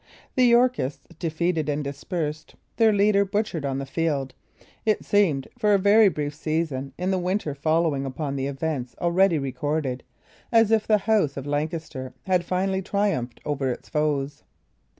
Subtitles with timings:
[0.33, 4.33] The Yorkists defeated and dispersed, their leader butchered on the field,
[4.83, 9.37] it seemed, for a very brief season in the winter following upon the events already
[9.37, 10.01] recorded,
[10.51, 14.41] as if the House of Lancaster had finally triumphed over its foes.